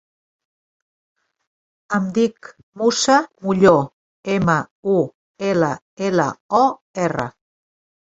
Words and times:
Em 1.97 2.07
dic 2.15 2.49
Musa 2.83 3.19
Mullor: 3.45 3.79
ema, 4.39 4.59
u, 4.97 4.99
ela, 5.53 5.73
ela, 6.11 6.31
o, 6.65 6.67
erra. 7.09 7.33